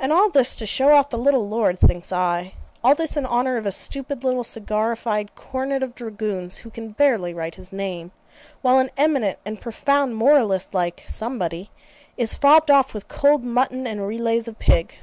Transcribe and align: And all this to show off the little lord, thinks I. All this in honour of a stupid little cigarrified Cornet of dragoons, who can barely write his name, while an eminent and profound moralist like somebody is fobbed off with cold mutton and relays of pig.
And 0.00 0.14
all 0.14 0.30
this 0.30 0.56
to 0.56 0.64
show 0.64 0.92
off 0.94 1.10
the 1.10 1.18
little 1.18 1.46
lord, 1.46 1.78
thinks 1.78 2.10
I. 2.10 2.54
All 2.82 2.94
this 2.94 3.18
in 3.18 3.26
honour 3.26 3.58
of 3.58 3.66
a 3.66 3.70
stupid 3.70 4.24
little 4.24 4.44
cigarrified 4.44 5.34
Cornet 5.34 5.82
of 5.82 5.94
dragoons, 5.94 6.56
who 6.56 6.70
can 6.70 6.92
barely 6.92 7.34
write 7.34 7.56
his 7.56 7.70
name, 7.70 8.12
while 8.62 8.78
an 8.78 8.88
eminent 8.96 9.38
and 9.44 9.60
profound 9.60 10.16
moralist 10.16 10.72
like 10.72 11.04
somebody 11.06 11.70
is 12.16 12.32
fobbed 12.34 12.70
off 12.70 12.94
with 12.94 13.08
cold 13.08 13.44
mutton 13.44 13.86
and 13.86 14.06
relays 14.06 14.48
of 14.48 14.58
pig. 14.58 14.94